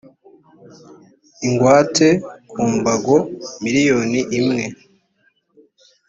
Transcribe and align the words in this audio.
ingwate 1.45 2.07
ku 2.49 2.61
mbago 2.75 3.15
miliyoni 3.63 4.21
imwe 4.39 4.65